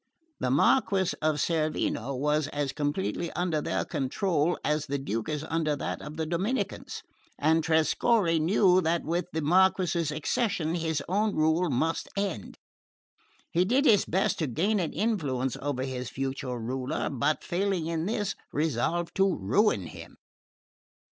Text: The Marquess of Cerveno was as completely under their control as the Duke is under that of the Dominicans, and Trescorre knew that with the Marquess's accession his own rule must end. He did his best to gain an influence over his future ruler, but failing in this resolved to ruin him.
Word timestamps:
The 0.39 0.49
Marquess 0.49 1.13
of 1.21 1.35
Cerveno 1.35 2.17
was 2.17 2.47
as 2.47 2.71
completely 2.73 3.29
under 3.33 3.61
their 3.61 3.85
control 3.85 4.57
as 4.65 4.87
the 4.87 4.97
Duke 4.97 5.29
is 5.29 5.43
under 5.43 5.75
that 5.75 6.01
of 6.01 6.17
the 6.17 6.25
Dominicans, 6.25 7.03
and 7.37 7.63
Trescorre 7.63 8.39
knew 8.39 8.81
that 8.81 9.03
with 9.03 9.25
the 9.31 9.43
Marquess's 9.43 10.09
accession 10.09 10.73
his 10.73 11.03
own 11.07 11.35
rule 11.35 11.69
must 11.69 12.09
end. 12.17 12.57
He 13.51 13.63
did 13.63 13.85
his 13.85 14.05
best 14.05 14.39
to 14.39 14.47
gain 14.47 14.79
an 14.79 14.91
influence 14.91 15.55
over 15.61 15.83
his 15.83 16.09
future 16.09 16.57
ruler, 16.57 17.07
but 17.11 17.43
failing 17.43 17.85
in 17.85 18.07
this 18.07 18.33
resolved 18.51 19.13
to 19.17 19.37
ruin 19.37 19.85
him. 19.85 20.17